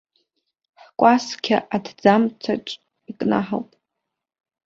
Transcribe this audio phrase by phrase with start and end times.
[0.81, 2.67] Ҳкәасқьа аҭӡамцаҿ
[3.09, 3.69] икнаҳауп.